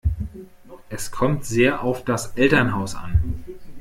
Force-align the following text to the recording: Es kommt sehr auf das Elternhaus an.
Es 0.89 1.11
kommt 1.11 1.45
sehr 1.45 1.83
auf 1.83 2.03
das 2.03 2.33
Elternhaus 2.35 2.95
an. 2.95 3.43